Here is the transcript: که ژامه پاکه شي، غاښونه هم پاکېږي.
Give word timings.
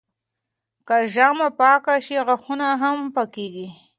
که 0.87 0.97
ژامه 1.13 1.47
پاکه 1.59 1.95
شي، 2.05 2.17
غاښونه 2.27 2.67
هم 2.81 2.97
پاکېږي. 3.15 3.67